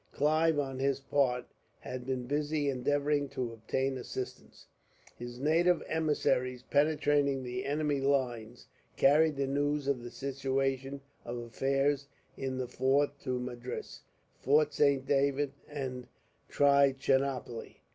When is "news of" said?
9.45-10.01